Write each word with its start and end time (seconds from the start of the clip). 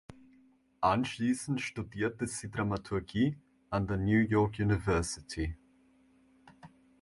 Anschließend 0.81 1.61
studierte 1.61 2.25
sie 2.25 2.49
Dramaturgie 2.49 3.37
an 3.69 3.85
der 3.85 3.97
New 3.97 4.17
York 4.25 4.57
University. 4.57 5.55